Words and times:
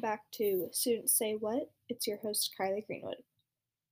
back 0.00 0.22
to 0.32 0.68
Students 0.72 1.16
Say 1.16 1.34
What. 1.34 1.70
It's 1.88 2.06
your 2.06 2.16
host, 2.18 2.50
Kylie 2.58 2.86
Greenwood. 2.86 3.22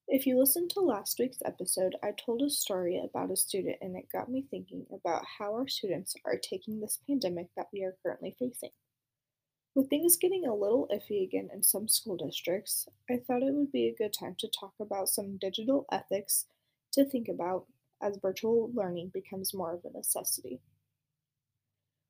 If 0.08 0.26
you 0.26 0.38
listened 0.38 0.70
to 0.70 0.80
last 0.80 1.18
week's 1.18 1.42
episode, 1.44 1.94
I 2.02 2.12
told 2.12 2.42
a 2.42 2.50
story 2.50 2.98
about 2.98 3.30
a 3.30 3.36
student, 3.36 3.76
and 3.82 3.94
it 3.94 4.08
got 4.12 4.30
me 4.30 4.46
thinking 4.50 4.86
about 4.92 5.24
how 5.38 5.52
our 5.52 5.68
students 5.68 6.14
are 6.24 6.38
taking 6.38 6.80
this 6.80 6.98
pandemic 7.06 7.48
that 7.56 7.68
we 7.72 7.84
are 7.84 7.96
currently 8.02 8.34
facing. 8.38 8.70
With 9.74 9.90
things 9.90 10.16
getting 10.16 10.46
a 10.46 10.54
little 10.54 10.88
iffy 10.90 11.22
again 11.22 11.50
in 11.52 11.62
some 11.62 11.86
school 11.86 12.16
districts, 12.16 12.88
I 13.10 13.18
thought 13.18 13.42
it 13.42 13.52
would 13.52 13.70
be 13.70 13.88
a 13.88 13.94
good 13.94 14.14
time 14.18 14.36
to 14.38 14.48
talk 14.48 14.72
about 14.80 15.10
some 15.10 15.36
digital 15.36 15.86
ethics 15.92 16.46
to 16.92 17.04
think 17.04 17.28
about 17.28 17.66
as 18.02 18.18
virtual 18.20 18.72
learning 18.74 19.10
becomes 19.12 19.54
more 19.54 19.74
of 19.74 19.84
a 19.84 19.96
necessity. 19.96 20.60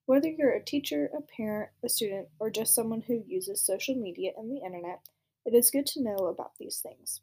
Whether 0.08 0.30
you're 0.30 0.52
a 0.52 0.64
teacher, 0.64 1.10
a 1.14 1.20
parent, 1.20 1.68
a 1.84 1.88
student, 1.90 2.28
or 2.38 2.48
just 2.48 2.74
someone 2.74 3.02
who 3.02 3.22
uses 3.26 3.60
social 3.60 3.94
media 3.94 4.30
and 4.38 4.50
the 4.50 4.64
internet, 4.64 5.00
it 5.44 5.52
is 5.52 5.70
good 5.70 5.84
to 5.88 6.02
know 6.02 6.28
about 6.28 6.52
these 6.58 6.78
things. 6.78 7.20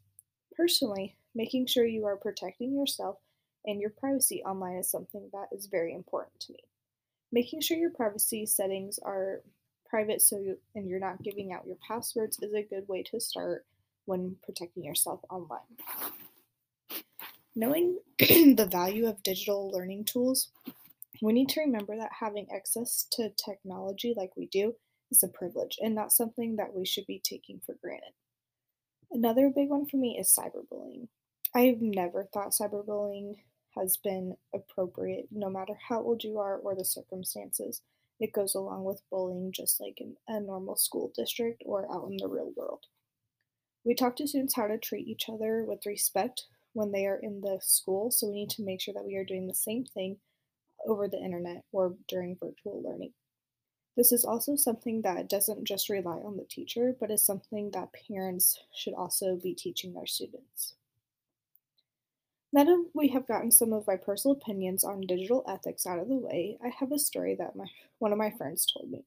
Personally, 0.56 1.16
making 1.34 1.66
sure 1.66 1.84
you 1.84 2.06
are 2.06 2.16
protecting 2.16 2.72
yourself 2.72 3.16
and 3.64 3.80
your 3.80 3.90
privacy 3.90 4.40
online 4.44 4.76
is 4.76 4.88
something 4.88 5.28
that 5.32 5.48
is 5.50 5.66
very 5.66 5.92
important 5.94 6.38
to 6.38 6.52
me. 6.52 6.60
Making 7.32 7.60
sure 7.60 7.76
your 7.76 7.90
privacy 7.90 8.46
settings 8.46 9.00
are 9.00 9.40
private 9.90 10.22
so 10.22 10.38
you, 10.38 10.56
and 10.76 10.88
you're 10.88 11.00
not 11.00 11.24
giving 11.24 11.52
out 11.52 11.66
your 11.66 11.78
passwords 11.84 12.38
is 12.40 12.54
a 12.54 12.62
good 12.62 12.86
way 12.86 13.02
to 13.02 13.18
start 13.18 13.66
when 14.04 14.36
protecting 14.44 14.84
yourself 14.84 15.18
online. 15.28 15.58
Knowing 17.56 17.98
the 18.20 18.68
value 18.70 19.08
of 19.08 19.24
digital 19.24 19.72
learning 19.72 20.04
tools 20.04 20.50
we 21.22 21.32
need 21.32 21.48
to 21.50 21.60
remember 21.60 21.96
that 21.96 22.10
having 22.20 22.46
access 22.54 23.06
to 23.12 23.30
technology 23.30 24.14
like 24.16 24.36
we 24.36 24.46
do 24.46 24.74
is 25.10 25.22
a 25.22 25.28
privilege 25.28 25.78
and 25.80 25.94
not 25.94 26.12
something 26.12 26.56
that 26.56 26.74
we 26.74 26.84
should 26.84 27.06
be 27.06 27.22
taking 27.22 27.60
for 27.64 27.76
granted. 27.82 28.12
Another 29.10 29.50
big 29.54 29.68
one 29.68 29.86
for 29.86 29.96
me 29.96 30.18
is 30.18 30.36
cyberbullying. 30.36 31.08
I've 31.54 31.80
never 31.80 32.24
thought 32.24 32.52
cyberbullying 32.52 33.36
has 33.76 33.96
been 33.96 34.36
appropriate, 34.54 35.28
no 35.30 35.48
matter 35.48 35.74
how 35.88 36.00
old 36.02 36.24
you 36.24 36.38
are 36.38 36.56
or 36.56 36.74
the 36.74 36.84
circumstances. 36.84 37.82
It 38.18 38.32
goes 38.32 38.54
along 38.54 38.84
with 38.84 39.02
bullying 39.10 39.52
just 39.52 39.80
like 39.80 40.00
in 40.00 40.16
a 40.26 40.40
normal 40.40 40.76
school 40.76 41.12
district 41.14 41.62
or 41.66 41.90
out 41.92 42.08
in 42.10 42.16
the 42.16 42.28
real 42.28 42.52
world. 42.56 42.84
We 43.84 43.94
talk 43.94 44.16
to 44.16 44.26
students 44.26 44.56
how 44.56 44.66
to 44.66 44.78
treat 44.78 45.06
each 45.06 45.28
other 45.28 45.64
with 45.64 45.86
respect 45.86 46.44
when 46.72 46.92
they 46.92 47.06
are 47.06 47.20
in 47.22 47.42
the 47.42 47.58
school, 47.62 48.10
so 48.10 48.26
we 48.26 48.34
need 48.34 48.50
to 48.50 48.64
make 48.64 48.80
sure 48.80 48.94
that 48.94 49.04
we 49.06 49.16
are 49.16 49.24
doing 49.24 49.46
the 49.46 49.54
same 49.54 49.84
thing 49.84 50.16
over 50.86 51.08
the 51.08 51.22
internet 51.22 51.64
or 51.72 51.94
during 52.08 52.36
virtual 52.36 52.82
learning. 52.82 53.12
This 53.96 54.12
is 54.12 54.24
also 54.24 54.56
something 54.56 55.02
that 55.02 55.28
doesn't 55.28 55.64
just 55.64 55.88
rely 55.88 56.18
on 56.18 56.36
the 56.36 56.44
teacher, 56.44 56.94
but 57.00 57.10
is 57.10 57.24
something 57.24 57.70
that 57.70 57.94
parents 58.08 58.58
should 58.74 58.92
also 58.92 59.36
be 59.36 59.54
teaching 59.54 59.94
their 59.94 60.06
students. 60.06 60.74
Now 62.52 62.64
that 62.64 62.86
we 62.94 63.08
have 63.08 63.26
gotten 63.26 63.50
some 63.50 63.72
of 63.72 63.86
my 63.86 63.96
personal 63.96 64.36
opinions 64.36 64.84
on 64.84 65.00
digital 65.00 65.44
ethics 65.48 65.86
out 65.86 65.98
of 65.98 66.08
the 66.08 66.14
way, 66.14 66.58
I 66.64 66.68
have 66.68 66.92
a 66.92 66.98
story 66.98 67.34
that 67.36 67.56
my, 67.56 67.66
one 67.98 68.12
of 68.12 68.18
my 68.18 68.30
friends 68.30 68.66
told 68.66 68.90
me. 68.90 69.04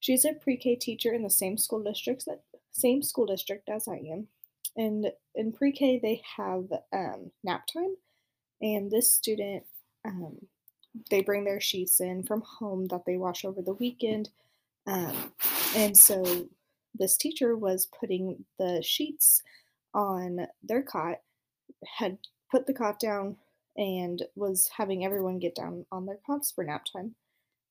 She's 0.00 0.24
a 0.24 0.32
pre-K 0.32 0.76
teacher 0.76 1.12
in 1.12 1.22
the 1.22 1.30
same 1.30 1.56
school 1.58 1.82
district 1.82 2.24
that 2.26 2.42
same 2.72 3.02
school 3.02 3.26
district 3.26 3.68
as 3.68 3.86
I 3.86 3.96
am, 4.10 4.28
and 4.76 5.12
in 5.34 5.52
pre-K 5.52 6.00
they 6.02 6.22
have 6.36 6.64
um, 6.92 7.30
nap 7.44 7.66
time, 7.72 7.96
and 8.60 8.90
this 8.90 9.12
student 9.12 9.64
um, 10.04 10.38
they 11.10 11.22
bring 11.22 11.44
their 11.44 11.60
sheets 11.60 12.00
in 12.00 12.22
from 12.22 12.42
home 12.42 12.86
that 12.86 13.04
they 13.06 13.16
wash 13.16 13.44
over 13.44 13.62
the 13.62 13.74
weekend. 13.74 14.30
Um, 14.86 15.32
and 15.76 15.96
so 15.96 16.48
this 16.94 17.16
teacher 17.16 17.56
was 17.56 17.88
putting 17.98 18.44
the 18.58 18.82
sheets 18.82 19.42
on 19.94 20.46
their 20.62 20.82
cot, 20.82 21.18
had 21.98 22.18
put 22.50 22.66
the 22.66 22.74
cot 22.74 22.98
down, 23.00 23.36
and 23.76 24.22
was 24.34 24.70
having 24.76 25.04
everyone 25.04 25.38
get 25.38 25.54
down 25.54 25.86
on 25.90 26.06
their 26.06 26.18
cots 26.26 26.50
for 26.50 26.64
nap 26.64 26.84
time. 26.92 27.14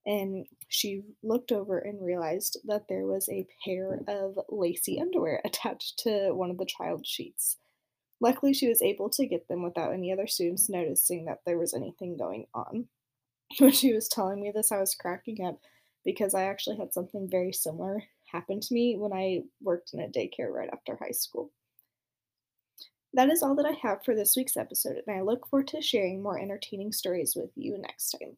And 0.05 0.47
she 0.67 1.03
looked 1.21 1.51
over 1.51 1.77
and 1.77 2.03
realized 2.03 2.57
that 2.65 2.87
there 2.89 3.05
was 3.05 3.29
a 3.29 3.45
pair 3.63 3.99
of 4.07 4.39
lacy 4.49 4.99
underwear 4.99 5.41
attached 5.45 5.99
to 5.99 6.31
one 6.31 6.49
of 6.49 6.57
the 6.57 6.65
child 6.65 7.05
sheets. 7.05 7.57
Luckily, 8.19 8.53
she 8.53 8.67
was 8.67 8.81
able 8.81 9.09
to 9.11 9.25
get 9.25 9.47
them 9.47 9.63
without 9.63 9.93
any 9.93 10.11
other 10.11 10.27
students 10.27 10.69
noticing 10.69 11.25
that 11.25 11.39
there 11.45 11.57
was 11.57 11.73
anything 11.73 12.17
going 12.17 12.45
on. 12.53 12.87
when 13.59 13.71
she 13.71 13.93
was 13.93 14.07
telling 14.07 14.41
me 14.41 14.51
this, 14.53 14.71
I 14.71 14.79
was 14.79 14.95
cracking 14.95 15.45
up 15.45 15.59
because 16.05 16.33
I 16.33 16.43
actually 16.43 16.77
had 16.77 16.93
something 16.93 17.27
very 17.29 17.51
similar 17.53 18.03
happen 18.31 18.61
to 18.61 18.73
me 18.73 18.95
when 18.97 19.11
I 19.11 19.41
worked 19.61 19.93
in 19.93 19.99
a 19.99 20.07
daycare 20.07 20.49
right 20.49 20.69
after 20.71 20.95
high 20.95 21.11
school. 21.11 21.51
That 23.13 23.29
is 23.29 23.43
all 23.43 23.55
that 23.55 23.65
I 23.65 23.73
have 23.85 24.05
for 24.05 24.15
this 24.15 24.37
week's 24.37 24.55
episode, 24.55 25.01
and 25.05 25.17
I 25.17 25.21
look 25.21 25.47
forward 25.49 25.67
to 25.69 25.81
sharing 25.81 26.23
more 26.23 26.39
entertaining 26.39 26.93
stories 26.93 27.35
with 27.35 27.49
you 27.55 27.77
next 27.77 28.11
time. 28.11 28.37